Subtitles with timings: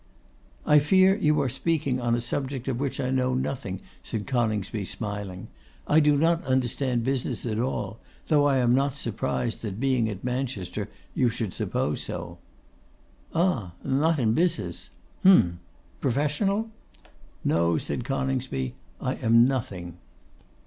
[0.65, 4.83] 'I fear you are speaking on a subject of which I know nothing,' said Coningsby,
[4.85, 5.47] smiling;
[5.85, 10.23] 'I do not understand business at all; though I am not surprised that, being at
[10.23, 12.39] Manchester, you should suppose so.'
[13.35, 13.73] 'Ah!
[13.83, 14.89] not in business.
[15.23, 15.59] Hem!
[15.99, 16.71] Professional?'
[17.43, 19.99] 'No,' said Coningsby, 'I am nothing.